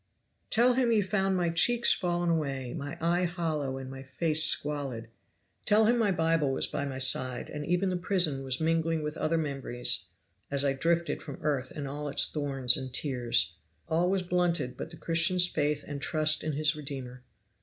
"Tell 0.49 0.73
him 0.73 0.91
you 0.91 1.03
found 1.03 1.37
my 1.37 1.51
cheeks 1.51 1.93
fallen 1.93 2.31
away, 2.31 2.73
my 2.73 2.97
eye 2.99 3.25
hollow, 3.25 3.77
and 3.77 3.87
my 3.87 4.01
face 4.01 4.43
squalid. 4.43 5.09
"Tell 5.63 5.85
him 5.85 5.99
my 5.99 6.11
Bible 6.11 6.51
was 6.53 6.65
by 6.65 6.85
my 6.85 6.97
side, 6.97 7.51
and 7.51 7.63
even 7.67 7.89
the 7.91 7.95
prison 7.97 8.43
was 8.43 8.59
mingling 8.59 9.03
with 9.03 9.15
other 9.17 9.37
memories 9.37 10.07
as 10.49 10.65
I 10.65 10.73
drifted 10.73 11.21
from 11.21 11.37
earth 11.41 11.69
and 11.69 11.87
all 11.87 12.07
its 12.07 12.27
thorns 12.27 12.77
and 12.77 12.91
tears. 12.91 13.53
All 13.87 14.09
was 14.09 14.23
blunted 14.23 14.75
but 14.75 14.89
the 14.89 14.97
Christian's 14.97 15.45
faith 15.45 15.83
and 15.87 16.01
trust 16.01 16.43
in 16.43 16.53
his 16.53 16.75
Redeemer. 16.75 17.21